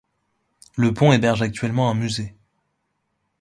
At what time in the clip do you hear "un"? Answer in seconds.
1.91-1.93